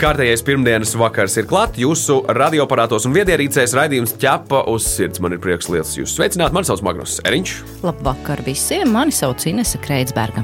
[0.00, 1.76] Kārtējais pirmdienas vakars ir klāts.
[1.76, 5.20] Jūsu radioaparātos un viedierīcēs raidījums ķepa uz sirds.
[5.20, 6.54] Man ir prieks liels jūs sveicināt.
[6.56, 7.52] Mani sauc Magnus Eriņš.
[7.84, 8.88] Labvakar visiem!
[8.94, 10.40] Mani sauc Inese Kreitsberga.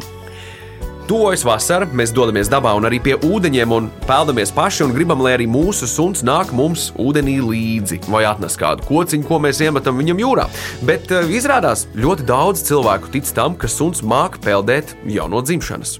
[1.08, 5.38] Tuvojas vasara, mēs dodamies dabā un arī pie ūdeņiem un peldamies paši un gribam, lai
[5.38, 10.20] arī mūsu suns nāk mums ūdenī līdzi vai atnes kādu kociņu, ko mēs iemetam viņam
[10.20, 10.50] jūrā.
[10.84, 15.96] Bet uh, izrādās, ļoti daudz cilvēku tic tam, ka suns māk peldēt jau no dzimšanas.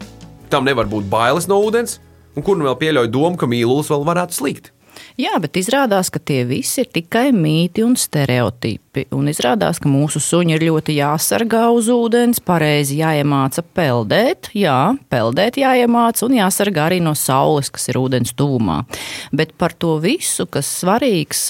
[0.52, 2.02] Tam nevar būt bailes no ūdens,
[2.36, 4.72] un kur nu vēl pieļauj domu, ka mīlulis vēl varētu slīgt.
[5.16, 9.06] Jā, bet izrādās, ka tie visi ir tikai mīti un stereotipi.
[9.16, 15.58] Un izrādās, ka mūsu suņi ir ļoti jāsargā uz ūdens, pareizi jāiemāca peldēt, jā, peldēt
[15.60, 18.82] jāiemāca un jāsargā arī no saules, kas ir ūdens tūmā.
[19.36, 21.46] Bet par to visu, kas svarīgs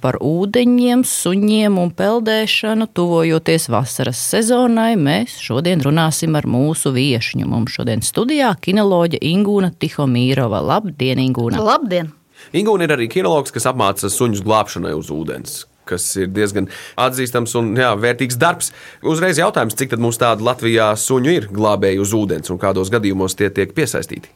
[0.00, 7.48] par ūdeņiem, suņiem un peldēšanu, tuvojoties vasaras sezonai, mēs šodien runāsim ar mūsu viešņu.
[7.48, 10.64] Mums šodien studijā kinoloģa Ingūna Tihomīrova.
[10.72, 11.64] Labdien, Ingūna!
[11.64, 12.19] Labdien!
[12.56, 15.66] Ingūna ir arī kinologs, kas apmāca suņus glābšanai uz ūdens.
[15.90, 16.68] kas ir diezgan
[17.02, 18.68] atzīstams un jā, vērtīgs darbs.
[19.02, 23.34] Uzreiz jautājums, cik tad mums tādu Latvijā suņu ir glābēji uz ūdens un kādos gadījumos
[23.34, 24.30] tie tiek piesaistīti?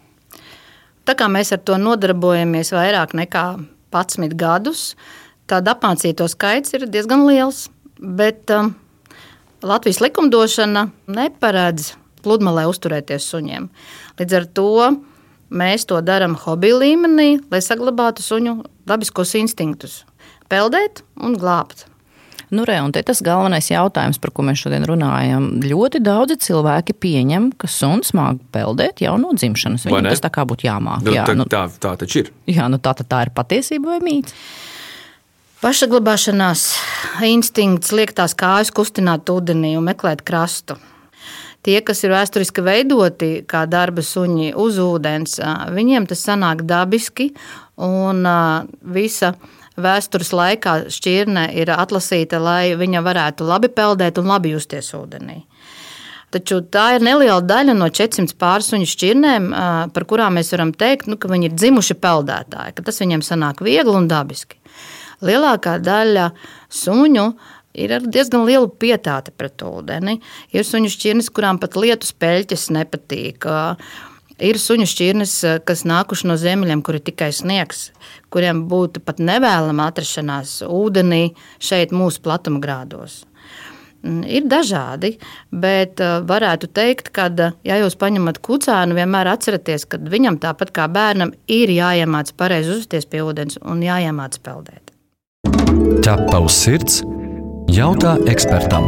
[1.06, 3.44] Tā kā mēs ar to nodarbojamies vairāk nekā
[3.94, 4.96] 11 gadus,
[5.46, 7.68] tad apmācīto skaits ir diezgan liels.
[8.00, 8.72] Bet um,
[9.62, 11.92] Latvijas likumdošana neparedz
[12.24, 13.68] pludmalē uzturēties suņiem.
[14.18, 14.70] Līdz ar to
[15.55, 18.56] Mēs to darām hobija līmenī, lai saglabātu suņu
[18.91, 20.02] dabiskos instinktus-
[20.50, 21.86] peldēt un glābt.
[22.50, 25.46] Nu, re, un tas galvenais jautājums, par ko mēs šodien runājam.
[25.64, 29.86] Ļoti daudzi cilvēki pieņem, ka suns māca peldēt jau no dzimšanas.
[29.88, 31.02] Viņam tas tā kā būtu jāmāk.
[31.02, 32.30] Nu, jā, tā, nu, tā, tā taču ir.
[32.46, 34.34] Jā, nu, tā, tā ir patiesība vai mīts?
[35.64, 36.67] Pašsaglabāšanās
[37.24, 40.77] instinkts liek tās kājas kustināt ūdenī un meklēt krastu.
[41.64, 45.39] Tie, kas ir vēsturiski veidoti kā darba suņi uz ūdens,
[45.73, 47.30] viņiem tas sanāk dabiski
[47.80, 48.20] un
[48.95, 49.33] visa
[49.80, 55.41] vēstures laikā šķirne ir atlasīta, lai viņa varētu labi peldēt un labi justies ūdenī.
[56.35, 59.48] Taču tā ir neliela daļa no 400 pārsuņu šķirnēm,
[59.95, 63.63] par kurām mēs varam teikt, nu, ka viņi ir dzimuši peldētāji, ka tas viņiem sanāk
[63.63, 64.58] viegli un dabiski.
[65.25, 66.33] Lielākā daļa
[66.75, 67.29] suņu
[67.74, 70.18] ir ar diezgan lielu pietāti pret ūdeni.
[70.55, 73.48] Ir suņu šķirnes, kurām pat lietus peļķes nepatīk.
[74.45, 75.35] Ir suņu šķirnes,
[75.67, 77.89] kas nākuši no ziemeļiem, kur ir tikai sniegs,
[78.34, 81.29] kuriem būtu pat nevēlama atrašanās ūdenī
[81.63, 83.23] šeit, mūsu platuma grādos.
[84.05, 85.14] Ir dažādi,
[85.48, 87.30] bet varētu teikt, ka,
[87.64, 93.08] ja jūs paņemat kucēnu, vienmēr atcerieties, ka viņam tāpat kā bērnam ir jāiemācās pareizi uzvesties
[93.08, 94.92] pie ūdens un jāiemācās peldēt.
[96.05, 97.01] Ķepa uz sirds
[97.73, 98.85] Jautā ekspertam.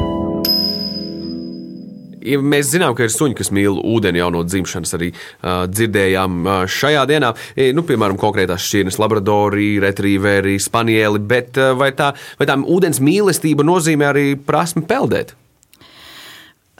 [2.26, 4.92] Ja mēs zinām, ka ir suņi, kas mīl ūdeni jau no dzimšanas.
[4.98, 11.22] Arī uh, dzirdējām uh, šajā dienā, e, nu, piemēram, konkrētās šķirnes, labradori, retrīveri, spanieli.
[11.22, 12.10] Bet uh, vai tā,
[12.40, 15.32] vai tā ūdens mīlestība nozīmē arī prasmi peldēt?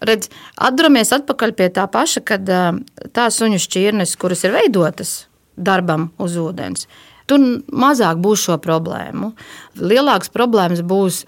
[0.05, 0.29] Redz,
[0.61, 2.75] atduramies atpakaļ pie tā paša, kad uh,
[3.17, 5.23] tā suņu šķirnes, kuras ir veidotas
[5.57, 6.87] darbam uz ūdens,
[7.27, 7.43] tur
[7.73, 9.33] mazāk būs šo problēmu.
[9.81, 11.25] Lielākas problēmas būs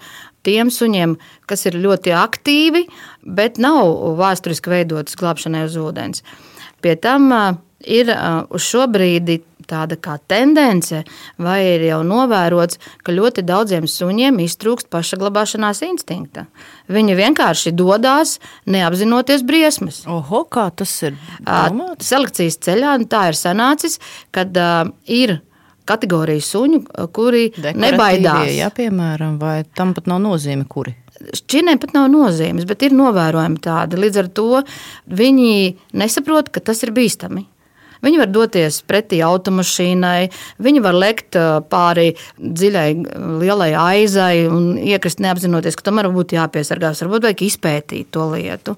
[0.49, 1.15] tiem suņiem,
[1.49, 2.85] kas ir ļoti aktīvi,
[3.23, 6.25] bet nav vēsturiski veidotas glābšanai uz ūdens.
[6.81, 7.29] Pie tam
[7.85, 8.11] ir
[8.49, 11.03] uz šo brīdi tāda kā tendence,
[11.37, 16.47] vai ir jau novērots, ka ļoti daudziem suņiem iztrūkst pašsaglabāšanās instinkta.
[16.89, 20.01] Viņi vienkārši dodas, neapzinoties briesmas.
[20.09, 21.19] Oho, kā tas ir?
[21.45, 22.09] Domāts?
[22.09, 23.99] Selekcijas ceļā tā ir sanācis,
[24.35, 25.37] kad uh, ir
[25.89, 26.81] kategoriju suņu,
[27.15, 28.53] kuri nebaidās.
[28.55, 30.95] Jā, piemēram, vai tam pat nav nozīme, kuri.
[31.19, 33.99] Šķirnēm pat nav nozīmes, bet ir novērojami tādi.
[33.99, 34.49] Līdz ar to
[35.19, 35.53] viņi
[35.99, 37.43] nesaprot, ka tas ir bīstami.
[37.99, 40.29] Viņi var doties pretī automašīnai,
[40.63, 41.35] viņi var lekt
[41.67, 42.87] pāri dziļai,
[43.41, 47.03] lielai aizai un iekrist neapzinoties, ka tomēr būtu jāpiesargās.
[47.03, 48.77] Varbūt vajag izpētīt to lietu.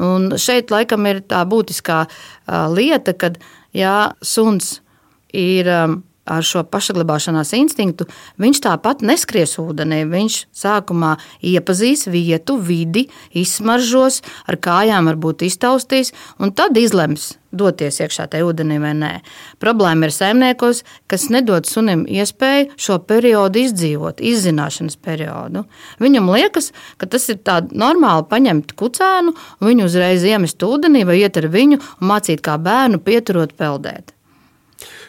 [0.00, 2.06] Un šeit laikam ir tā būtiskā
[2.72, 3.36] lieta, kad
[3.76, 4.78] jā, suns
[5.36, 5.68] ir
[6.24, 8.06] ar šo pašsaglabāšanās instinktu,
[8.40, 10.02] viņš tāpat neskries ūdenī.
[10.08, 18.26] Viņš sākumā iepazīs vietu, vidi, izsmaržos, ar kājām varbūt iztaustīs, un tad izlems, doties iekšā
[18.32, 19.12] tajā ūdenī vai nē.
[19.62, 25.64] Problēma ir saimniekos, kas nedod sunim iespēju šo periodu izdzīvot, izzināšanas periodu.
[26.02, 31.48] Viņam liekas, ka tas ir normāli paņemt kucēnu, viņu uzreiz iemest ūdenī vai iet ar
[31.52, 34.14] viņu un mācīt kā bērnu pieturot peldēt.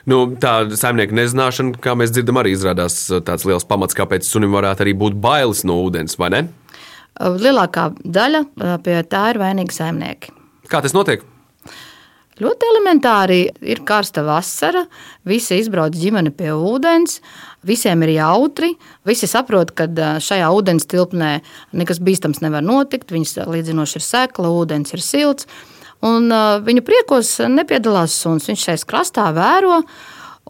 [0.09, 4.85] Nu, tā saimnieka nezināšana, kā mēs dzirdam, arī izrādās tāds liels pamats, kāpēc sunim varētu
[4.85, 6.43] arī būt bailes no ūdens, vai ne?
[7.15, 8.43] Lielākā daļa
[8.83, 10.35] pie tā ir vainīgi saimnieki.
[10.69, 11.23] Kā tas notiek?
[12.35, 14.81] Ļoti elementāri ir karsta vasara,
[15.23, 17.21] visi izbrauc ģimene pie ūdens,
[17.63, 18.73] visiem ir jautri.
[19.07, 19.87] Visi saprot, ka
[20.19, 21.37] šajā ūdens tilpnē
[21.71, 23.13] nekas bīstams nevar notikt.
[23.15, 25.47] Viņas līdzinoši ir sekla, ūdens ir silts.
[26.05, 26.27] Un
[26.65, 28.49] viņu priekos nepiedalās suns.
[28.49, 29.79] Viņš šeit krastā vēro.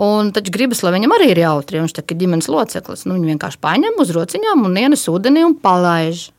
[0.05, 1.79] Un taču gribas, lai viņam arī ir jautri.
[1.79, 3.05] Viņš ir ģimenes loceklis.
[3.05, 6.31] Nu, viņu vienkārši paņem uz rociņām un ienes ūdenī un palaiž.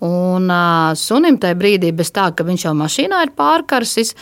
[0.00, 4.14] Un uh, sunim tajā brīdī, bez tā, ka viņš jau mašīnā ir pārkarsis,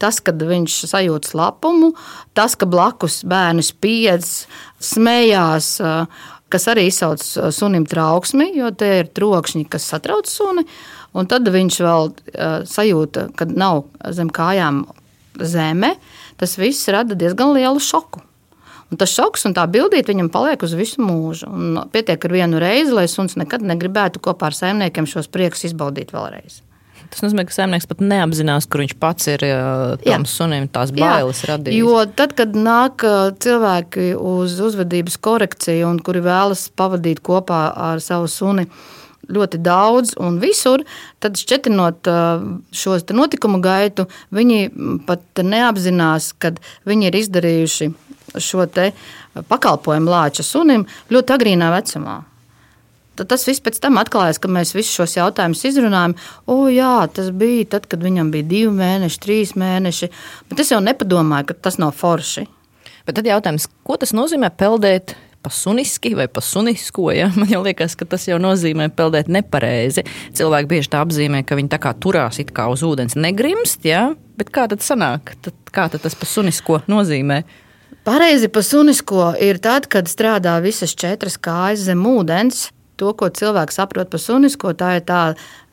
[0.00, 1.90] tas, kad viņš sajūt slapumu,
[2.38, 4.46] tas, ka blakus bērns piedz,
[4.80, 7.24] smējās, uh, kas arī izsauc
[7.54, 10.64] sunim trauksmi, jo tie ir trokšņi, kas satrauc suni.
[11.16, 14.84] Un tad viņš vēl uh, sajūta, ka nav zem kājām
[15.40, 15.94] zeme.
[16.38, 18.22] Tas viss rada diezgan lielu šoku.
[18.88, 21.48] Un tas šoks un tā bildīte viņam paliek uz visu mūžu.
[21.52, 26.14] Un pietiek ar vienu reizi, lai suns nekad negribētu kopā ar saimniekiem šos priekus izbaudīt
[26.14, 26.62] vēlreiz.
[27.08, 29.44] Tas nozīmē, ka saimnieks pat neapzinās, kur viņš pats ir
[30.04, 31.78] tam sunim tās bailes radījis.
[31.80, 33.04] Jo tad, kad nāk
[33.44, 38.68] cilvēki uz uzvedības korekciju un kuri vēlas pavadīt kopā ar savu suni,
[39.28, 40.84] ļoti daudz un visur,
[41.20, 42.08] tad šķietinot
[42.72, 44.70] šo notikumu gaitu, viņi
[45.08, 46.54] pat neapzinās, ka
[46.88, 47.90] viņi ir izdarījuši
[48.40, 48.66] šo
[49.48, 52.22] pakalpojumu lāča sunim ļoti agrīnā vecumā.
[53.18, 56.14] Tad tas viss pēc tam atklājās, kad mēs visus šos jautājumus izrunājām.
[56.46, 60.10] O, jā, tas bija tad, kad viņam bija divi mēneši, trīs mēneši.
[60.50, 62.46] Bet es jau nepadomāju, ka tas nav forši.
[63.08, 67.10] Bet tad jautājums, ko tas nozīmē peldēt pasuniski vai pasunisko.
[67.16, 67.30] Ja?
[67.40, 70.04] Man liekas, ka tas jau nozīmē peldēt nepareizi.
[70.36, 74.10] Cilvēki bieži tā apzīmē, ka viņi tā kā turās it kā uz ūdens negrimst, ja?
[74.38, 75.34] bet kā tad sanāk?
[75.42, 77.42] Tad, kā tad tas pasunisko nozīmē?
[78.06, 82.68] Pareizi pa sunisko ir tad, kad strādā visas četras kājas zem ūdens.
[82.98, 85.20] To, ko cilvēks saprot par sunisko, tā ir tā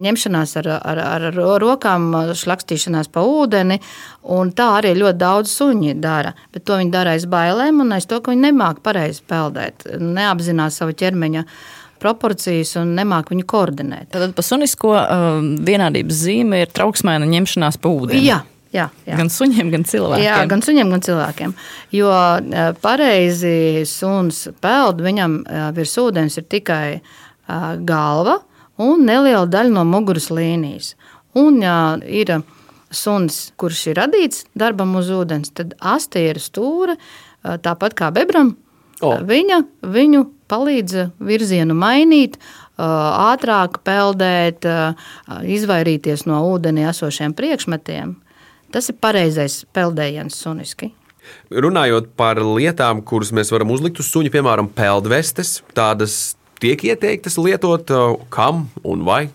[0.06, 1.28] ņemšanās ar, ar, ar
[1.62, 3.80] rokām, šlakstīšanās pa ūdeni.
[4.58, 6.36] Tā arī ļoti daudz suņi dara.
[6.54, 10.82] Bet to viņi dara aiz bailēm un aiz to, ka viņi nemāķi pareizi peldēt, neapzinās
[10.82, 11.46] savu ķermeņa
[12.02, 14.12] proporcijas un nemāķi viņu koordinēt.
[14.14, 18.26] Tad par sunisko um, vienādības zīme ir trauksmēna ņemšanās pa ūdeni.
[18.28, 18.44] Jā.
[18.76, 19.16] Jā, jā.
[19.20, 20.26] Gan suņiem, gan cilvēkiem.
[20.26, 21.54] Jā, gan suņiem, gan cilvēkiem.
[21.96, 27.00] Jo e, pareizi suns peld, viņam e, virs ūdens ir tikai e,
[27.88, 28.42] galva
[28.84, 30.94] un neliela daļa no muguras līnijas.
[31.40, 32.34] Un, ja ir
[32.92, 36.96] suns, kurš ir radīts darbam uz ūdens, tad asti ir stūra,
[37.44, 38.54] tāpat kā bebram.
[39.04, 39.20] Oh.
[39.20, 39.60] Viņa
[39.92, 42.38] viņu palīdz virzienu mainīt,
[42.80, 44.68] ātrāk peldēt,
[45.44, 48.16] izvairīties no ūdenī esošiem priekšmetiem.
[48.74, 50.92] Tas ir pareizais peldējiens suniski.
[51.50, 57.92] Runājot par lietām, kuras mēs varam uzlikt uz suņa, piemēram, peldvestes, tādas tiek ieteiktas lietot
[57.94, 59.26] uh, kam un vai?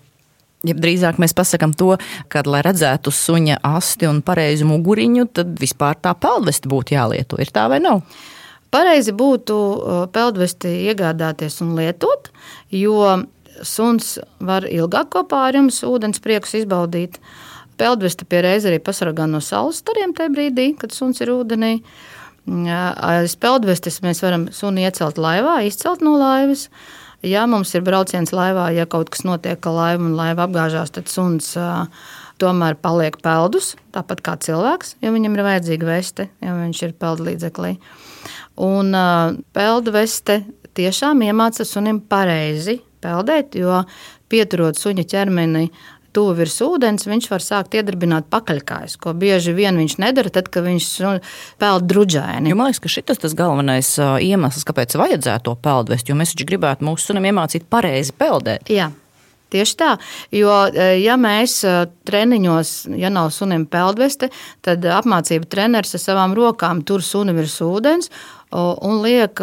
[0.66, 1.94] Ja drīzāk mēs pasakām to,
[2.28, 7.38] ka, lai redzētu suņa asti un pareizu muguriņu, tad vispār tā peldveste būtu jālieto.
[7.40, 8.02] Ir tā vai nav?
[8.70, 12.28] Pareizi būtu uh, peldvesti iegādāties un lietot,
[12.70, 13.22] jo
[13.66, 17.18] suns var ilgāk kopā ar jums ūdens priekus izbaudīt.
[17.18, 17.49] Uh,
[17.80, 21.78] Peldvesta pie reizes arī pasargā no saules stariem tajā brīdī, kad suns ir ūdenī.
[22.46, 26.68] Aiz peldvestes mēs varam suni iecelt laivā, izcelt no laivas.
[27.24, 31.08] Ja mums ir brauciens laivā, ja kaut kas notiek ar laivu un laiva apgāžās, tad
[31.12, 31.52] suns
[32.40, 37.74] tomēr paliek peldus, tāpat kā cilvēks, ja viņam ir vajadzīga veste, ja viņš ir peldlīdzeklī.
[38.64, 38.96] Un
[39.56, 40.40] peldveste
[40.76, 43.82] tiešām iemāca sunim pareizi peldēt, jo
[44.32, 45.68] pieturot suņa ķermeni
[46.16, 50.66] tuvu virs ūdens, viņš var sākt iedarbināt pakaļkājas, ko bieži vien viņš nedara, tad, kad
[50.66, 51.12] viņš nu,
[51.60, 52.50] peld druģaini.
[52.50, 56.34] Jo man liekas, ka šis ir tas galvenais iemesls, kāpēc vajadzētu to peldvest, jo mēs
[56.34, 58.72] taču gribētu mūsu sunim iemācīt pareizi peldēt.
[58.72, 58.90] Jā.
[59.50, 59.88] Tieši tā,
[60.30, 60.52] jo
[61.02, 61.56] ja mēs
[62.06, 64.28] treniņos, ja nav sunim peldveste,
[64.62, 68.12] tad apmācība treneris ar savām rokām tur suni virs ūdens
[68.54, 69.42] un liek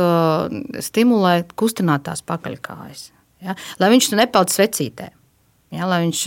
[0.88, 3.10] stimulēt kustināt tās pakaļkājas.
[3.44, 3.60] Ja?
[3.84, 5.12] Lai viņš nepeld svecītē.
[5.76, 6.22] Ja, viņš,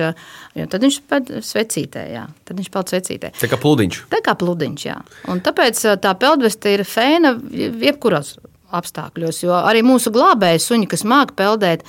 [0.68, 2.26] tad viņš pēc svecītē, jā.
[2.44, 3.30] Tad viņš peld svecītē.
[3.40, 4.02] Tā kā pludiņš.
[4.12, 4.98] Tā kā pludiņš, jā.
[5.32, 7.32] Un tāpēc tā peldveste ir fēna
[7.80, 8.34] jebkuros
[8.76, 11.86] apstākļos, jo arī mūsu glābēji suņi, kas māk peldēt,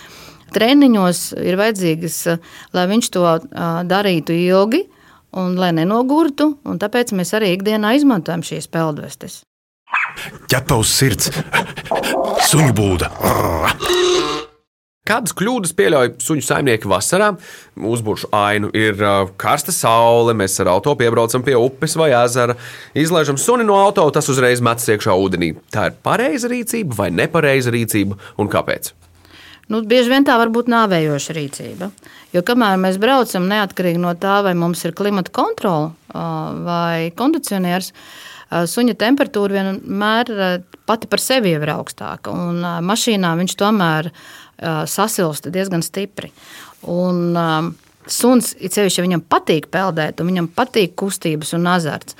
[0.56, 2.18] treniņos ir vajadzīgas,
[2.76, 3.28] lai viņš to
[3.92, 4.86] darītu ilgi
[5.38, 9.42] un lai nenogurtu, un tāpēc mēs arī ikdienā izmantojam šīs peldvestes.
[10.52, 11.32] ķepa uz sirds,
[12.48, 13.12] suņu būda.
[15.12, 17.34] Kādas kļūdas pieļauj suņu saimnieki vasarā?
[17.76, 22.56] Uzbūršu ainu, ir uh, karsta saule, mēs ar auto piebraucam pie upes vai ezera,
[22.96, 25.52] izlaižam suni no auto, tas uzreiz metas iekšā ūdenī.
[25.74, 28.94] Tā ir pareiza rīcība vai nepareiza rīcība un kāpēc?
[29.72, 31.92] Nu, bieži vien tā var būt nāvējoša rīcība.
[32.32, 37.92] Jo kamēr mēs braucam, neatkarīgi no tā, vai mums ir klimata kontrole vai kondicionieris,
[38.68, 40.32] suņa temperatūra vienmēr
[40.88, 42.34] pati par sevi ir augstāka.
[42.36, 44.12] Un mašīnā viņš tomēr
[44.62, 46.32] sasilst diezgan stipri.
[46.90, 47.34] Un,
[48.10, 52.16] Suns, it sevišķi, ja viņam patīk peldēt, un viņam patīk kustības un azarts.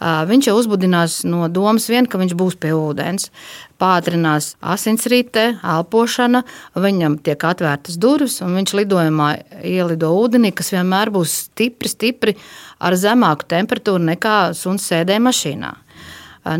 [0.00, 3.28] Viņš jau uzbudinās no domas, vien, ka viņš būs pie ūdens.
[3.76, 6.40] Pātrinās asinsrite, elpošana,
[6.80, 9.28] viņam tiek atvērtas durvis, un viņš lidojumā
[9.60, 12.36] ielido ūdenī, kas vienmēr būs stipri, stipri
[12.80, 15.74] ar zemāku temperatūru nekā suns sēdē mašīnā.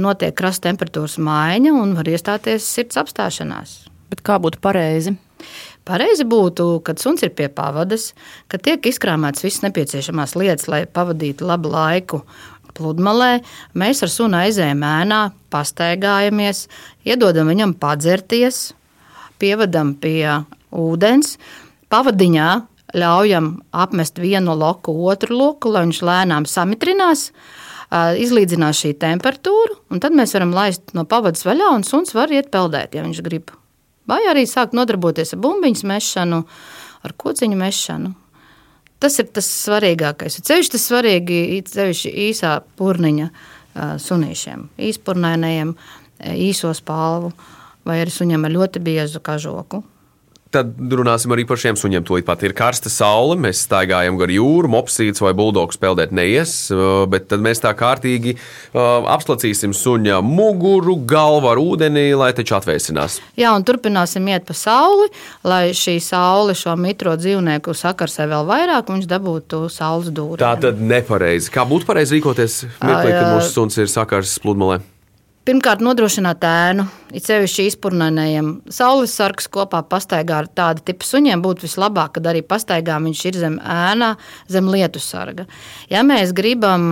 [0.02, 3.86] Notiek krasta temperatūras maiņa un var iestāties sirds apstāšanās.
[4.12, 5.16] Bet kā būtu pareizi?
[5.86, 8.10] Pareizi būtu, kad suns ir pie pavadas,
[8.50, 12.22] ka tiek izkrāmētas visas nepieciešamās lietas, lai pavadītu labu laiku
[12.76, 13.40] pludmalē.
[13.78, 15.20] Mēs ar sunu aizējām ēnā,
[15.54, 16.66] pastaigājamies,
[17.06, 18.72] iedodam viņam padzerties,
[19.40, 20.42] pievedam pie
[20.74, 21.36] ūdens,
[21.92, 22.48] pavadiņā
[22.96, 27.30] ļaujam apmest vienu loku, otru loku, lai viņš lēnām samitrinās.
[27.94, 32.50] Izlīdzinās šī temperatūra, un tad mēs varam laist no pavadas vaļā, un suns var iet
[32.50, 33.54] peldēt, ja viņš grib.
[34.06, 36.44] Vai arī sākt nodarboties ar bumbiņu mešanu,
[37.06, 38.12] ar kociņu mešanu.
[39.02, 40.38] Tas ir tas svarīgākais.
[40.46, 43.28] Ceļš tas svarīgi ceļš īsā purniņa
[44.00, 45.74] sunīšiem, īspurnēnējiem,
[46.46, 47.34] īso spalvu
[47.86, 49.82] vai arī suņam ar ļoti biezu kažoku.
[50.56, 52.04] Tad runāsim arī par šiem suņiem.
[52.06, 57.04] Tūlīt pat ir karsta saule, mēs staigājam gar jūru, mopsīts vai buldogs peldēt neies, uh,
[57.10, 63.18] bet tad mēs tā kārtīgi uh, apslacīsim suņa muguru, galvu ar ūdeni, lai taču atvēsinās.
[63.36, 65.10] Jā, un turpināsim iet pa sauli,
[65.44, 70.40] lai šī saule šo mitro dzīvnieku sakarsē vēl vairāk, un viņš dabūtu saules dūri.
[70.40, 71.52] Tā tad nepareizi.
[71.52, 74.80] Kā būtu pareizi rīkoties mirklī, kad mūsu suns ir sakars pludmalē?
[75.46, 78.48] Pirmkārt, nodrošināt ēnu, it sevišķi izpurnēnējiem.
[78.74, 83.38] Saules sargs kopā pastaigā ar tādu tipu suņiem būtu vislabāk, kad arī pastaigā viņš ir
[83.44, 84.08] zem ēnā,
[84.50, 85.44] zem lietu sarga.
[85.86, 86.90] Ja mēs gribam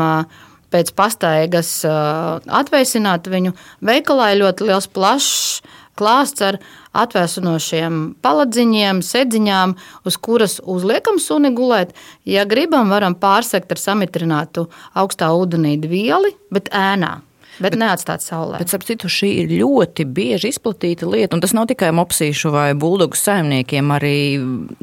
[0.70, 5.58] pēc pastaigas atveisināt viņu, veikalā ir ļoti liels plašs
[5.99, 6.62] klāsts ar
[6.94, 11.90] atvēsinošiem paladziņiem, sēdziņām, uz kuras uzliekam suni gulēt.
[12.23, 17.16] Ja gribam, varam pārsekt ar samitrinātu augstā ūdenī vieli, bet ēnā.
[17.62, 18.58] Bet neatstāt saulē.
[18.62, 22.66] Bet, starp citu, šī ir ļoti bieži izplatīta lieta, un tas nav tikai mopsīšu vai
[22.78, 24.16] buldogu saimniekiem, arī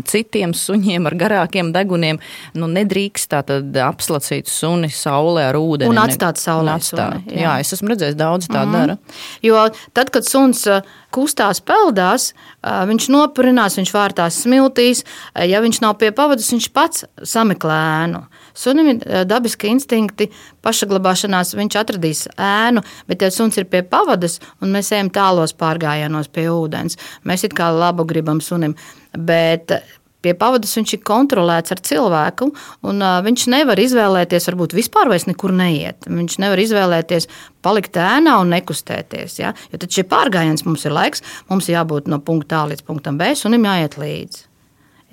[0.07, 2.21] citiem suņiem ar garākiem deguniem.
[2.55, 5.91] Nu, nedrīkst tātad apslacīt suni saulē ar ūdeni.
[5.91, 6.77] Un atstāt saulē.
[6.79, 7.19] Atstāt.
[7.19, 7.43] Suni, jā.
[7.45, 8.95] jā, es esmu redzējis daudz tā mm dara.
[9.43, 9.65] Jo
[9.97, 10.63] tad, kad suns
[11.11, 12.31] kustās, peldās,
[12.63, 15.03] viņš nopurinās, viņš vārtās smiltīs.
[15.35, 18.23] Ja viņš nav pie pavadas, viņš pats sameklē ēnu.
[18.57, 20.29] Sunim ir dabiski instinkti,
[20.65, 26.31] pašaglabāšanās, viņš atradīs ēnu, bet, ja suns ir pie pavadas un mēs ejam tālos pārgājienos
[26.33, 28.75] pie ūdens, mēs it kā labu gribam sunim.
[29.11, 29.73] Bet
[30.21, 32.49] pie pavadas viņš ir kontrolēts ar cilvēku,
[32.87, 36.07] un uh, viņš nevar izvēlēties, varbūt vispār vairs nekur neiet.
[36.07, 37.27] Viņš nevar izvēlēties
[37.65, 39.39] palikt ēnā un nekustēties.
[39.41, 39.55] Ja?
[39.73, 43.31] Jo tad šī pārgājiens mums ir laiks, mums jābūt no punkta A līdz punktam B,
[43.33, 44.45] un viņam jāiet līdzi.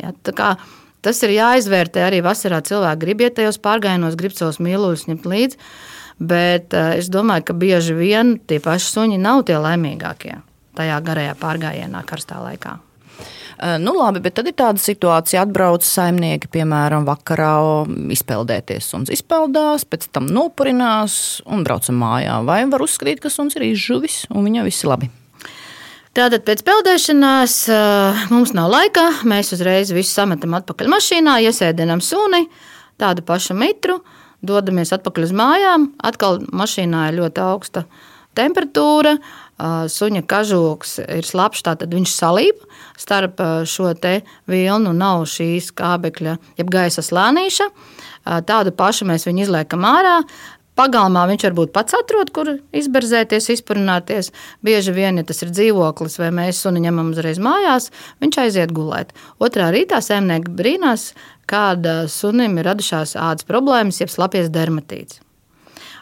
[0.04, 0.12] Ja?
[1.04, 2.58] Tas ir jāizvērtē arī vasarā.
[2.66, 5.62] Cilvēki grib iet tajos pārgājienos, grib savus mīluļus ņemt līdzi.
[6.18, 10.40] Bet uh, es domāju, ka bieži vien tie paši suņi nav tie laimīgākie
[10.78, 12.78] tajā garajā pārgājienā, karstā laikā.
[13.82, 17.56] Nu, labi, bet tad ir tāda situācija, atbrauc saimnieki, piemēram, vakarā
[18.14, 18.86] izpeldēties.
[18.92, 22.38] Suns izpeldās, pēc tam nopurinās un braucam mājā.
[22.46, 25.10] Vai var uzskatīt, ka suns ir izžuvis un viņam viss ir labi?
[26.16, 27.54] Tātad pēc peldēšanās
[28.32, 29.04] mums nav laika.
[29.28, 32.46] Mēs uzreiz visu sametam atpakaļ mašīnā, iesēdinām suni,
[33.00, 34.00] tādu pašu mitru,
[34.40, 35.90] dodamies atpakaļ uz mājām.
[36.00, 37.84] Atkal mašīnā ir ļoti augsta
[38.38, 39.16] temperatūra,
[39.90, 42.60] suņa kažoks ir slapjš, tad viņš salīp
[42.98, 43.92] starp šo
[44.48, 47.66] vilnu, nav šīs kābekļa, jeb gaisa slānīša.
[48.48, 50.20] Tādu pašu mēs viņu izliekam ārā,
[50.78, 54.30] Pagalmā viņš varbūt pats atrod, kur izberzēties, izpurināties.
[54.62, 57.90] Bieži vien, ja tas ir dzīvoklis vai mēs suni ņemam uzreiz mājās,
[58.22, 59.10] viņš aiziet gulēt.
[59.42, 61.10] Otrā rītā sēmnieki brīnās,
[61.50, 65.18] kāda sunim ir radušās ādas problēmas, jeb slapies dermatīts.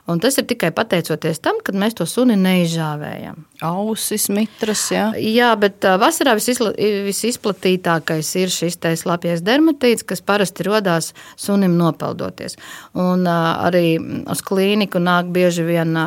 [0.07, 3.41] Un tas ir tikai pateicoties tam, ka mēs to suni neizžāvējam.
[3.67, 5.09] Ausis, mitras, jā.
[5.19, 6.71] Jā, bet vasarā visizla,
[7.09, 12.55] visizplatītākais ir šis slapjais dermatīts, kas parasti radās sunim nopeldoties.
[12.95, 15.99] Un arī uz klīniku nāk bieži vien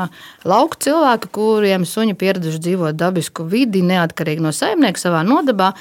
[0.48, 5.74] lauku cilvēki, kuriem suņi pieraduši dzīvot dabisku vidi, neatkarīgi no saimnieka savā nodabā.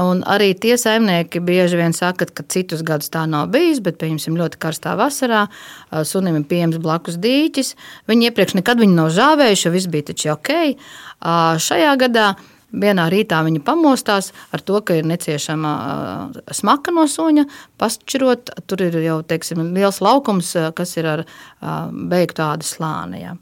[0.00, 4.38] Un arī tie saimnieki bieži vien saka, ka citus gadus tā nav bijis, bet, pieņemsim,
[4.40, 5.42] ļoti karstā vasarā
[6.08, 7.74] sunim ir pieejams blakus dīķis.
[8.08, 10.50] Viņi iepriekš nekad viņu nav žāvējuši, jo viss bija taču ok.
[11.66, 12.32] Šajā gadā
[12.72, 15.72] vienā rītā viņi pamostās ar to, ka ir neciešama
[16.56, 17.44] smaka no suņa,
[17.76, 18.56] pašķirot.
[18.64, 21.24] Tur ir jau teiksim, liels laukums, kas ir ar
[21.92, 23.26] beigtu ādas slāni.
[23.26, 23.36] Ja.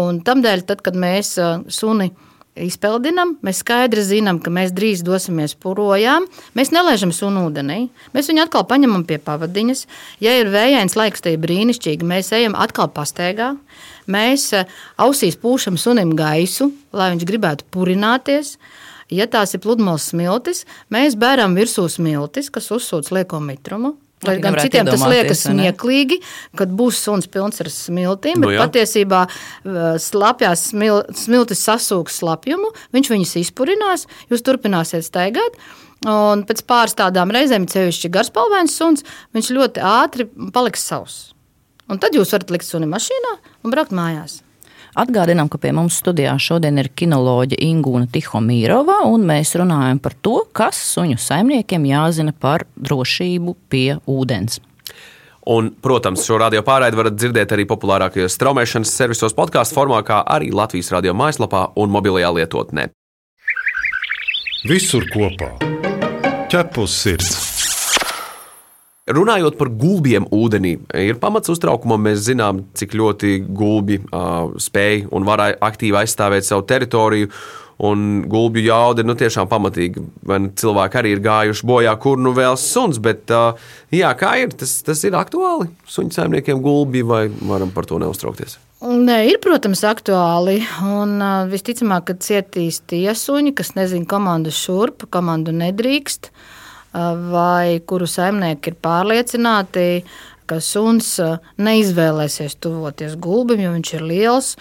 [0.00, 1.36] Un tamdēļ, tad, kad mēs
[1.68, 2.14] suni
[2.58, 6.26] izpeldinām, mēs skaidri zinām, ka mēs drīz dosimies projām.
[6.58, 9.86] Mēs nelaižam sunu ūdenī, mēs viņu atkal paņemam pie pavadiņas.
[10.24, 12.08] Ja ir vējains laiks, tad ir brīnišķīgi.
[12.08, 13.54] Mēs ejam atkal pastaigā.
[14.10, 14.68] Mēs eh,
[15.00, 18.56] ausīs pūšam sunim gaisu, lai viņš gribētu purināties.
[19.12, 23.96] Ja tās ir pludmales smiltis, mēs bēram virsū smiltis, kas uzsūc lieko mitrumu.
[24.26, 26.20] Lai gan citiem tas liekas smieklīgi,
[26.58, 28.66] kad būs suns pilns ar smiltīm, bet nu, jā.
[28.68, 35.58] patiesībā uh, slapjās smil, smiltis sasūks slapjumu, viņš viņus izpurinās, jūs turpināsiet staigāt.
[36.06, 41.18] Un pēc pāris tādām reizēm, ceļšķi garspalvains suns, viņš ļoti ātri paliks savs.
[41.90, 44.40] Un tad jūs varat likt suni mašīnā un braukt mājās.
[44.92, 50.42] Atgādinām, ka pie mums studijā šodien ir kinoloģija Ingūna Tihomīrova, un mēs runājam par to,
[50.52, 54.60] kas suņu saimniekiem jāzina par drošību pie ūdens.
[55.48, 60.52] Un, protams, šo radio pārraidi varat dzirdēt arī populārākajos straumēšanas servisos podkāstu formā, kā arī
[60.54, 62.90] Latvijas radio mājaslapā un mobilajā lietotnē.
[64.68, 65.56] Visur kopā-
[66.52, 67.51] ķepus sirds!
[69.10, 72.04] Runājot par gulbiem ūdenī, ir pamats uztraukumam.
[72.06, 77.32] Mēs zinām, cik ļoti gulbi uh, spēj un var aktīvi aizstāvēt savu teritoriju.
[77.82, 80.04] Un gulbju jauda ir nu, tiešām pamatīga.
[80.62, 83.02] Cilvēki arī ir gājuši bojā, kur nu vēl suns.
[83.02, 83.58] Bet, uh,
[83.90, 84.54] jā, kā ir?
[84.54, 88.60] Tas, tas ir aktuāli suņu saimniekiem gulbi, vai varam par to neuztraukties?
[88.86, 90.60] Nē, ir, protams, aktuāli.
[90.86, 96.30] Un, uh, visticamāk, ka cietīs tie suņi, kas nezina komandu šurp, komandu nedrīkst.
[96.30, 96.51] Uh,
[96.92, 99.86] vai kuru saimnieki ir pārliecināti,
[100.46, 101.14] ka suns
[101.62, 104.52] neizvēlēsies tuvoties gulbim, jo viņš ir liels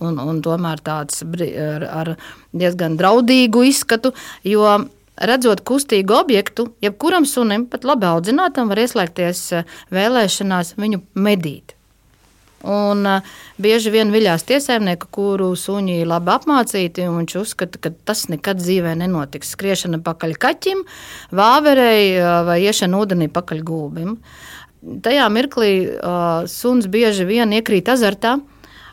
[0.00, 2.14] un, un tomēr tāds ar, ar
[2.52, 4.14] diezgan draudīgu izskatu.
[4.46, 4.78] Jo
[5.20, 9.42] redzot kustīgu objektu, jebkuram sunim, pat labi audzinātam, var ieslēgties
[9.92, 11.76] vēlēšanās viņu medīt.
[12.60, 13.24] Un, uh,
[13.56, 18.26] bieži vien viļās tie saimnieki, kuru suņi ir labi apmācīti, un viņš uzskata, ka tas
[18.28, 19.54] nekad dzīvē nenotiks.
[19.56, 20.84] Skriešana pakaļ kaķim,
[21.32, 24.18] vāverei uh, vai iešana ūdenī pakaļ gulbim.
[24.80, 28.38] Tajā mirklī uh, suns bieži vien iekrīt azartā.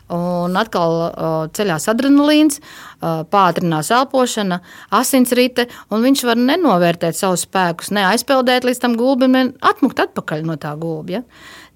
[0.08, 4.62] Un atkal uh, ceļās adrenalīns, uh, pātrinās elpošana,
[4.96, 10.72] asinsrite, un viņš var nenovērtēt savus spēkus, neaizpeldēt līdz tam gulbim, atmukt atpakaļ no tā
[10.80, 11.20] gulbja.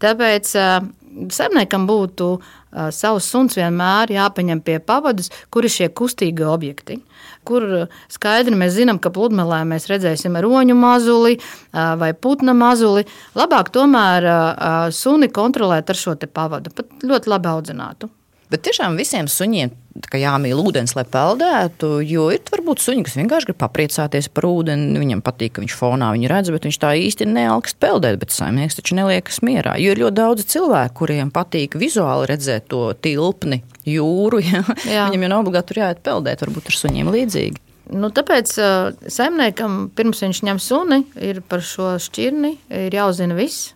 [0.00, 0.78] Tāpēc uh,
[1.12, 7.00] Zemniekam būtu uh, savs suns vienmēr jāpaņem pie pavadas, kur ir šie kustīgie objekti.
[7.48, 7.66] Kur
[8.12, 13.04] skaidri mēs zinām, ka pludmalē mēs redzēsim roņu mazuli uh, vai putna mazuli.
[13.38, 18.10] Labāk tomēr uh, suni kontrolēt ar šo pavadu, pat ļoti labi audzinātu.
[18.52, 19.70] Bet tiešām visiem suņiem
[20.16, 22.00] jāmīl ūdens, lai peldētu.
[22.04, 25.00] Jo ir varbūt suņi, kas vienkārši grib papriecāties par ūdeni.
[25.00, 28.18] Viņam patīk, ka viņš fonā viņu redz, bet viņš tā īsti neaugst peldēt.
[28.20, 29.78] Bet saimnieks taču neliekas mierā.
[29.80, 34.42] Jo ir ļoti daudz cilvēku, kuriem patīk vizuāli redzēt to tilpni, jūru.
[34.52, 34.60] Ja?
[34.84, 35.04] Jā.
[35.08, 37.60] Viņam jau nav obligāti jāiet peldēt, varbūt ar suņiem līdzīgi.
[37.94, 42.56] Nu, tāpēc uh, saimniekam, pirms viņš ņem suni, ir par šo šķirni
[42.92, 43.72] jāuzzina viss.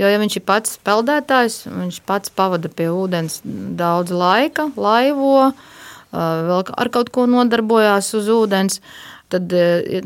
[0.00, 5.50] Jo, ja viņš ir pats peldētājs, viņš pats pavada pie ūdens daudz laika, laivo,
[6.12, 8.80] vēl ar kaut ko nodarbojās uz ūdens,
[9.30, 9.52] tad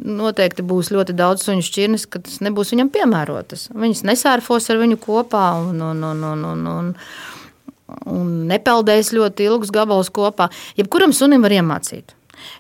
[0.03, 3.69] noteikti būs ļoti daudz suņu šķirnes, kas nebūs viņam piemērotas.
[3.71, 6.91] Viņas nesērfos ar viņu kopā un, un, un, un, un, un,
[8.11, 10.51] un nepeldēs ļoti ilgus gabalus kopā.
[10.81, 12.17] Jebkuram sunim var iemācīt.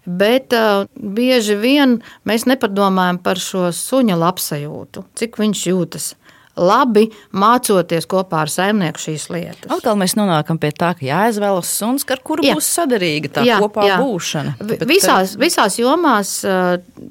[0.06, 6.12] Bet uh, bieži vien mēs nepadomājam par šo suņa labsajūtu, cik viņš jūtas
[6.60, 9.68] labi mācoties kopā ar saimnieku šīs lietas.
[9.74, 12.54] Atkal mēs nonākam pie tā, ka jāizvēlas suns, ar kuru jā.
[12.56, 13.98] būs sadarīga tā jā, kopā jā.
[14.02, 14.54] būšana.
[14.62, 16.36] Bet visās, visās jomās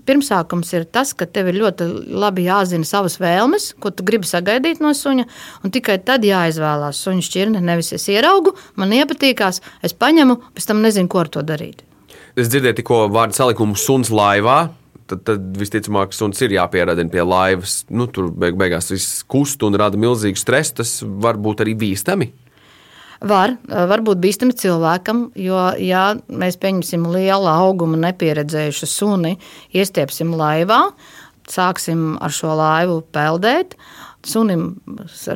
[0.08, 1.88] pirmsākums ir tas, ka tev ir ļoti
[2.24, 5.28] labi jāzina savas vēlmes, ko tu gribi sagaidīt no suņa,
[5.64, 7.64] un tikai tad jāizvēlās suņa šķirne.
[7.64, 11.84] Nevis es ieraugu, man iepatīkās, es paņemu, pēc tam nezinu, ko ar to darīt.
[12.40, 14.64] Es dzirdēju tikko vārdu salikumu suns laivā
[15.10, 17.82] tad, tad visticamāk suns ir jāpieradina pie laivas.
[17.94, 20.80] Nu, tur beig, beigās viss kust un rada milzīgu stresu.
[20.82, 22.32] Tas var būt arī bīstami.
[23.24, 23.54] Var,
[23.88, 29.38] var būt bīstami cilvēkam, jo, ja mēs pieņemsim lielu augumu, nepieredzējušu suni,
[29.72, 30.82] iestiepsim laivā,
[31.48, 33.78] sāksim ar šo laivu peldēt.
[34.24, 34.78] Sunim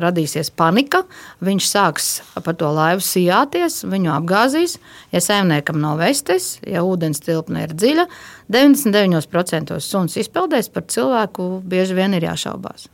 [0.00, 1.02] radīsies panika,
[1.44, 2.06] viņš sāks
[2.44, 4.78] par to laivu sijāties, viņu apgāzīs.
[5.12, 8.06] Ja saimniekam nav vestes, ja ūdens tilpne ir dziļa,
[8.48, 12.88] 99% suns izpeldēs par cilvēku, bieži vien ir jāšaubās.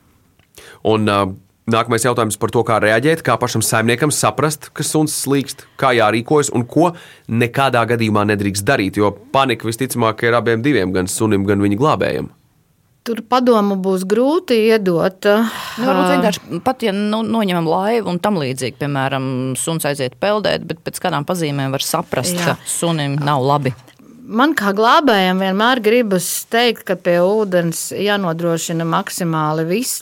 [0.82, 1.30] Un, uh,
[1.64, 6.50] Nākamais jautājums par to, kā reaģēt, kā pašam saimniekam saprast, ka suns slīkst, kā jārīkojas
[6.52, 6.90] un ko
[7.24, 8.98] nekādā gadījumā nedrīkst darīt.
[9.00, 12.28] Jo panika visticamāk ir abiem diviem, gan sunim, gan viņa glābējiem.
[13.04, 15.26] Tur padomu būs grūti iedot.
[15.28, 19.26] Nu, varbūt vienkārši pat, ja nu, noņemam laivu un tam līdzīgi, piemēram,
[19.60, 22.54] suns aiziet peldēt, bet pēc kādām pazīmēm var saprast, Jā.
[22.54, 23.74] ka sunim nav labi.
[24.24, 30.00] Man kā glābējam vienmēr gribas teikt, ka pie ūdens jānodrošina maksimāli viss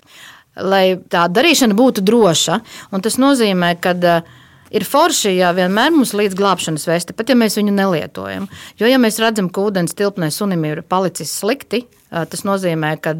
[0.57, 2.61] lai tā darīšana būtu droša.
[2.93, 4.33] Un tas nozīmē, ka uh,
[4.73, 8.49] ir forši, ja vienmēr mums līdz glābšanas veste, pat ja mēs viņu nelietojam.
[8.81, 13.15] Jo, ja mēs redzam, ka ūdens tilpnē sunim ir palicis slikti, tas nozīmē, ka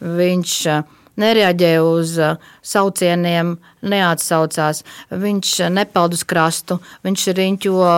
[0.00, 0.54] viņš
[1.18, 2.14] nereaģē uz
[2.62, 7.88] saucieniem, neatsaucās, viņš nepeld uz krastu, viņš riņķo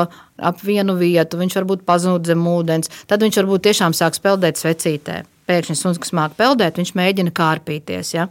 [0.51, 5.21] ap vienu vietu, viņš varbūt pazūd zem ūdens, tad viņš varbūt tiešām sāk peldēt svecītē
[5.51, 8.15] pēkšņi suns, kas māca peldēt, viņš mēģina kārpīties.
[8.15, 8.29] Ja,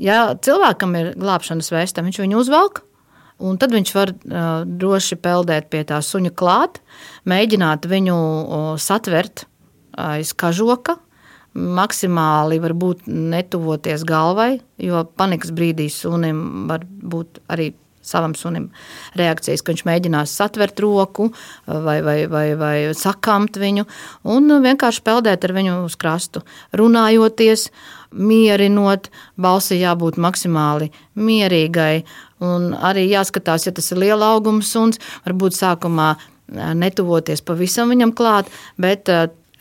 [0.00, 2.82] ja cilvēkam ir glābšanas vēsta, viņš viņu uzvelk.
[3.38, 4.12] Un tad viņš var
[4.66, 6.80] droši peldēt pie tā suņa klāt,
[7.28, 8.16] mēģināt viņu
[8.82, 9.44] satvert
[9.98, 10.96] aiz kažoka,
[11.58, 17.72] maksimāli varbūt netuvoties galvai, jo panikas brīdī sunim var būt arī
[18.08, 18.68] savam sunim
[19.18, 21.28] reakcijas, ka viņš mēģinās satvert roku
[21.66, 23.86] vai, vai, vai, vai sakamt viņu
[24.28, 26.44] un vienkārši peldēt ar viņu uz krastu.
[26.78, 27.68] Runājoties,
[28.12, 32.02] mierinot, balsi jābūt maksimāli mierīgai.
[32.44, 36.12] Un arī jāskatās, ja tas ir liela auguma suns, varbūt sākumā
[36.48, 38.48] netuvoties pavisam viņam klāt,
[38.80, 39.10] bet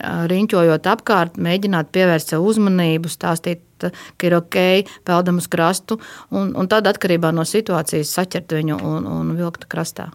[0.04, 4.60] riņķojot apkārt, mēģināt pievērst sev uzmanību, stāstīt, ka ir ok,
[5.08, 6.00] peldam uz krastu,
[6.34, 10.12] un, un tad atkarībā no situācijas saķert viņu un, un vilkt krastā.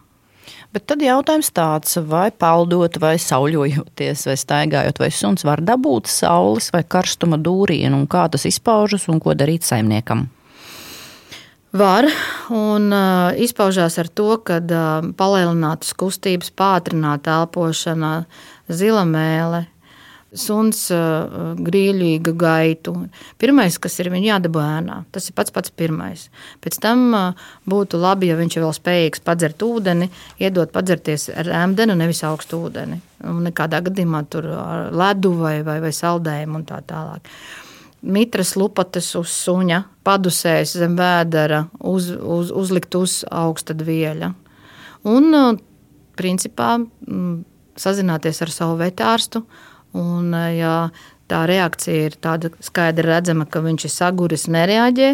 [0.73, 6.71] Bet tad jautājums tāds, vai peldot, vai sauļojoties, vai staigājot, vai suns var dabūt saules
[6.73, 10.31] vai karstuma dūrienu, un kā tas izpaužas, un ko darīt saimniekam?
[11.73, 12.05] Var,
[12.53, 18.11] un uh, izpaužās ar to, ka uh, palielinātas kustības, pātrināta elpošana,
[18.69, 19.67] zila mēle,
[20.33, 20.87] suns
[21.63, 22.95] grīļīga gaitu.
[23.41, 26.29] Pirmais, kas ir viņam jādabū ēnā, tas ir pats pats pirmais.
[26.65, 27.03] Pēc tam
[27.69, 30.09] būtu labi, ja viņš vēl spējīgs padzert ūdeni,
[30.41, 33.01] iedot padzerties ar ēmdeni, nevis augstu ūdeni.
[33.29, 34.49] Un nekādā gadījumā tur
[34.91, 37.29] ledu vai, vai, vai saldējumu un tā tālāk.
[38.03, 44.33] Mitras lupatas uz suņa, padusēs zem vēdera, uz, uz, uzlikt uz augsta vieļa.
[45.13, 45.61] Un,
[46.19, 46.73] principā,
[47.81, 49.45] sazināties ar savu vetārstu,
[49.93, 50.89] Un, eh, ja
[51.31, 55.11] tā reakcija ir tāda skaidri redzama, ka viņš ir saguris, nereaģē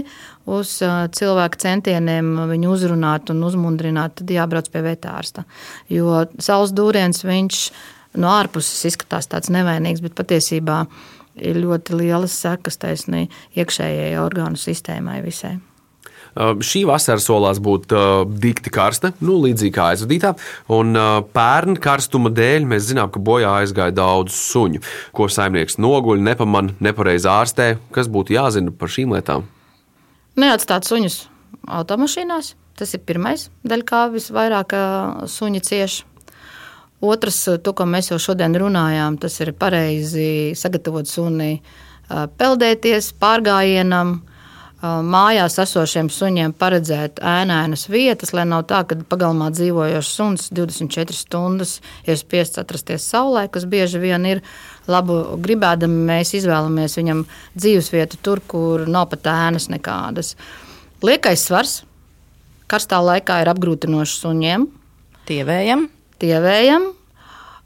[0.55, 5.47] uz eh, cilvēku centieniem viņu uzrunāt un uzmundrināt, tad jābrauc pie vetārsta.
[5.91, 7.63] Jo saules dūriens viņš
[8.23, 10.85] no ārpuses izskatās tāds nevainīgs, bet patiesībā
[11.39, 13.27] ir ļoti lielas sekas taisnī
[13.59, 15.59] iekšējai orgānu sistēmai visai.
[16.37, 17.95] Šī vasara solās būt
[18.43, 20.35] dikti karsta, nu, līdzīgi kā aizvadītā.
[20.75, 20.99] Un
[21.35, 24.83] pērn karstuma dēļ mēs zinām, ka bojā aizgāja daudz suņu,
[25.17, 27.73] ko saimnieks noguļ, nepamanā, nepareizi ārstē.
[27.95, 29.49] Kas būtu jāzina par šīm lietām?
[30.39, 31.25] Neatstāt suņus
[31.81, 32.55] automašīnās.
[32.79, 34.77] Tas ir pirmais daļa, kā visvairāk
[35.27, 36.05] suņi cieši.
[37.03, 41.61] Otrs, to, ko mēs jau šodien runājām, tas ir pareizi sagatavot suni
[42.09, 44.17] peldēties, pārgājienam,
[44.83, 51.81] mājās esošiem suņiem paredzēt ēnainas vietas, lai nav tā, ka pagalmā dzīvojošs suns 24 stundas
[52.07, 54.43] ir spiests atrasties saulē, kas bieži vien ir
[54.87, 56.07] labu gribēdami.
[56.13, 57.25] Mēs izvēlamies viņam
[57.59, 60.37] dzīvesvietu tur, kur nav pat ēnas nekādas.
[61.03, 61.81] Liekais svars
[62.71, 64.69] karstā laikā ir apgrūtinošs suņiem.
[65.29, 65.89] Tievējam.
[66.23, 66.93] Tievējam.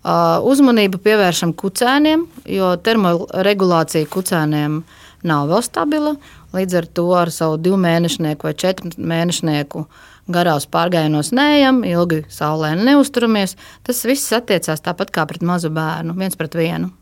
[0.03, 4.81] Uzmanību pievēršam kucēniem, jo termoregulācija kucēniem
[5.29, 6.17] nav vēl stabila.
[6.53, 9.87] Līdz ar to ar savu divu mēnešnieku vai četru mēnešnieku
[10.33, 13.57] garās pārgājienos neejam, ilgi saulē neusturamies.
[13.87, 16.93] Tas viss attiecās tāpat kā pret mazu bērnu, viens pret vienu.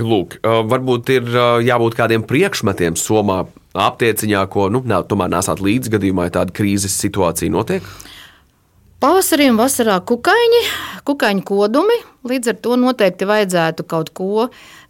[0.00, 1.28] Lūk, varbūt ir
[1.62, 3.44] jābūt kādiem priekšmetiem somā,
[3.78, 7.86] aptieciņā, ko nu, nā, tomēr nesāt līdzi gadījumā, ja tāda krīzes situācija notiek.
[9.04, 10.64] Pavasarī un vasarā kukaiņi,
[11.06, 12.00] kukaiņu kodumi.
[12.24, 14.48] Līdz ar to noteikti vajadzētu kaut ko,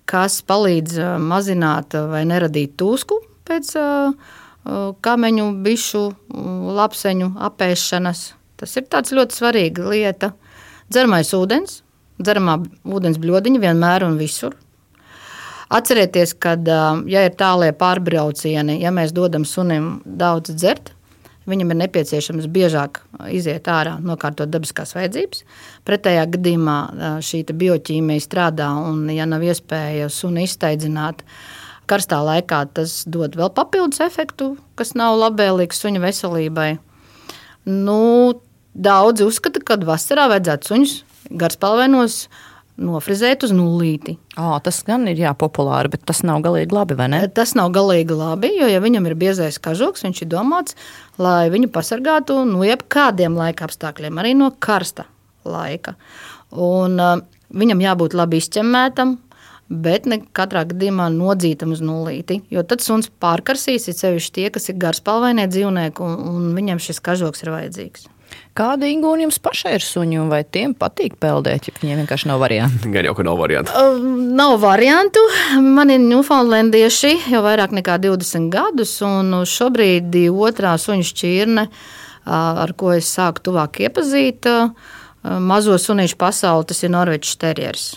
[0.08, 3.74] kas palīdz mazināt vai neradīt tūsku pēc
[5.04, 6.04] kameņu, bišu,
[6.78, 8.26] lapseņu apēšanas.
[8.60, 10.32] Tas ir tāds ļoti svarīga lieta.
[10.88, 11.80] Dzeramais ūdens,
[12.20, 14.56] dzeramā ūdens bļodiņa vienmēr un visur.
[15.74, 16.54] Atcerieties, ka,
[17.10, 20.92] ja ir tālie pārbraucieni, ja mēs dodam sunim daudz dzert,
[21.50, 23.00] viņam ir nepieciešams biežāk
[23.32, 25.42] iziet ārā, nokārtot dabiskās vajadzības.
[25.88, 26.78] Pretējā gadījumā
[27.24, 31.24] šī bioķīmija strādā, un, ja nav iespēja sunu izteidzināt,
[31.90, 36.70] karstā laikā tas dod vēl papildus efektu, kas nav labvēlīgs suņa veselībai.
[37.68, 38.00] Nu,
[38.74, 40.96] daudzi uzskata, ka vasarā vajadzētu suņus
[41.40, 42.26] garspalvainos
[42.74, 44.16] nofrizēt uz nulīti.
[44.40, 46.96] O, tas gan ir jā, populāri, bet tas nav galīgi labi.
[47.36, 50.78] Tas nav galīgi labi, jo, ja viņam ir biezais kažoks, viņš ir domāts,
[51.22, 55.06] lai viņu pasargātu no jebkādiem laika apstākļiem, arī no karsta
[55.46, 55.94] laika.
[56.54, 57.22] Un, uh,
[57.54, 59.16] viņam jābūt labi izķemmētam,
[59.68, 62.42] bet ne katrā gadījumā nodzītam uz nulīti.
[62.52, 67.00] Jo tad suns pārkarsīs, ir sevišķi tie, kas ir garspalvainie dzīvnieki, un, un viņam šis
[67.04, 68.10] kažoks ir vajadzīgs.
[68.54, 72.42] Kāda ingūna jums pašai ir suņi, un vai tiem patīk peldēt, ja viņiem vienkārši nav
[72.42, 72.90] variantu?
[72.94, 73.74] Gan jau, ka nav variantu.
[73.74, 74.04] Uh,
[74.38, 75.22] nav variantu.
[75.62, 81.66] Man ir Newfoundlandieši jau vairāk nekā 20 gadus, un šobrīd otrā suņu šķirne,
[82.30, 84.46] ar ko es sāku tuvāk iepazīt,
[85.22, 87.90] mazo sunīšu pasauli, tas ir Norvēģis terjers.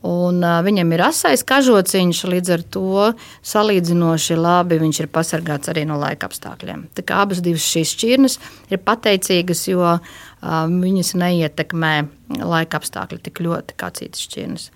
[0.00, 3.08] Un, uh, viņam ir asais kažociņš, līdz ar to
[3.44, 6.86] salīdzinoši labi viņš ir pasargāts arī no laika apstākļiem.
[6.96, 8.38] Tā kā abas šīs šķirnes
[8.72, 10.00] ir pateicīgas, jo uh,
[10.40, 11.92] viņas neietekmē
[12.40, 14.70] laika apstākļi tik ļoti kā citas šķirnes.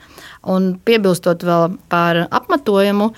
[0.45, 3.15] Un piebilstot vēl par apmetojumu,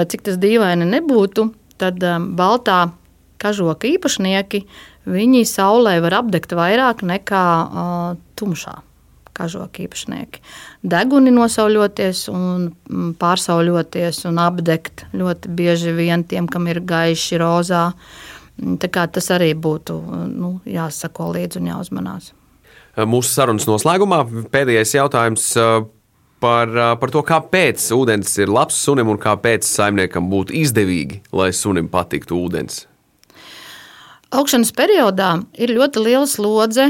[0.00, 2.86] lai cik tas dīvaini nebūtu, tad um, baltā
[3.40, 4.64] kažoka īpašnieki
[5.12, 8.80] viņi saulē var apdegt vairāk nekā uh, tumšā
[9.40, 10.42] kažoka īpašnieki.
[10.92, 17.86] Deguni nosauļoties un mm, pārsauļoties un apdegt ļoti bieži vien tiem, kam ir gaiši rozā.
[18.60, 19.96] Mm, tas arī būtu
[20.34, 22.34] nu, jāsako līdzi un jāuzmanās.
[23.00, 25.46] Mūsu sarunas noslēgumā pēdējais jautājums
[26.42, 31.88] par, par to, kāpēc ūdens ir labs sunim un kāpēc saimniekam būtu izdevīgi, lai sunim
[31.92, 32.89] patiktu ūdens.
[34.30, 36.84] Augšanas periodā ir ļoti liela slodze,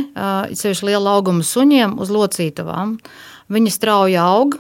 [0.53, 2.99] īpaši liela auguma suņiem uz locītavām.
[3.49, 4.59] Viņi strauji aug,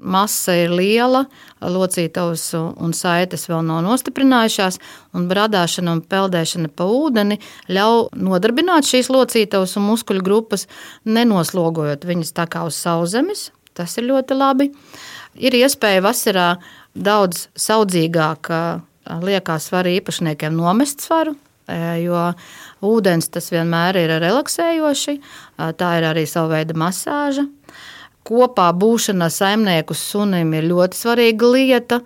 [0.00, 1.26] masa ir liela,
[1.60, 4.80] locītavas un saites vēl nav nostiprinājušās,
[5.12, 7.36] un bradāšana un peldēšana pa ūdeni
[7.68, 10.64] ļauj nodarbināt šīs locītavas un muskuļu grupas,
[11.04, 13.50] nenoslogojot viņas tā kā uz sauszemes.
[13.76, 14.72] Tas ir ļoti labi.
[15.36, 16.48] Ir iespēja vasarā
[16.96, 18.52] daudz saudzīgāk
[19.20, 21.36] liekas svaru īpašniekiem nomest svaru,
[22.02, 22.26] jo
[22.82, 25.16] ūdens tas vienmēr ir relaksējoši,
[25.78, 27.46] tā ir arī sava veida masāža.
[28.22, 31.98] Kopā būšana saimnieku sunim ir ļoti svarīga lieta.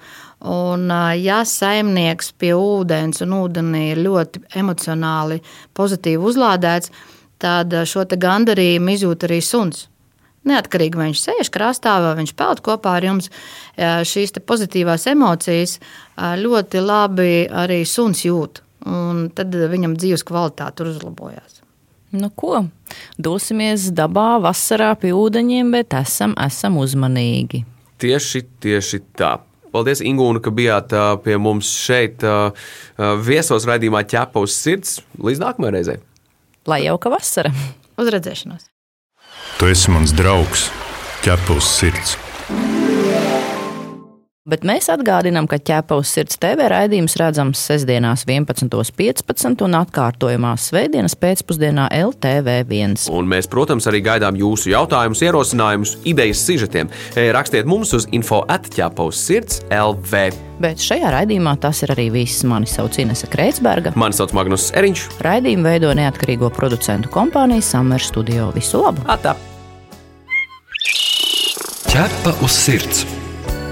[0.46, 0.88] Un,
[1.20, 5.40] ja saimnieks pie ūdens un ūdenī ir ļoti emocionāli
[5.76, 6.92] pozitīvi uzlādēts,
[7.40, 9.86] tad šo gandarījumu izjūt arī suns.
[10.46, 13.32] Neatkarīgi vai viņš sēž krastā vai viņš peld kopā ar jums,
[13.76, 15.80] šīs pozitīvās emocijas
[16.16, 21.60] ļoti labi arī suns jūt un tad viņam dzīves kvalitāte uzlabojās.
[22.16, 22.62] Nu, ko?
[23.18, 27.64] Dosimies dabā, vasarā pie ūdeņiem, bet esam, esam uzmanīgi.
[28.00, 29.36] Tieši, tieši tā.
[29.74, 30.94] Paldies, Ingūna, ka bijāt
[31.24, 32.22] pie mums šeit,
[33.26, 35.00] viesos raidījumā ķepa uz sirds.
[35.20, 35.98] Līdz nākamajai reizei.
[36.70, 37.52] Lai jauka vasara!
[38.00, 38.70] Uz redzēšanos!
[39.56, 40.68] Tu esi mans draugs,
[41.26, 42.16] ķepa uz sirds!
[44.46, 51.16] Bet mēs atgādinām, ka ķepa uz sirds TV raidījums redzams sestdienās 11.15 un atkārtojumā svētdienas
[51.18, 52.94] pēcpusdienā LTV1.
[53.10, 56.92] Un mēs, protams, arī gaidām jūsu jautājumus, ierosinājumus, idejas sižetiem.
[57.18, 60.22] E, rakstiet mums uz info atķepa uz sirds LV.
[60.62, 62.46] Bet šajā raidījumā tas ir arī viss.
[62.46, 63.96] Mani sauc Inese Kreitsberga.
[63.98, 65.08] Mani sauc Magnus Eriņš.
[65.26, 68.52] Raidījumu veido neatkarīgo producentu kompānija Summer Studio.
[68.54, 69.02] Visu labu!
[69.10, 69.34] Atā.
[71.90, 73.08] Ķepa uz sirds!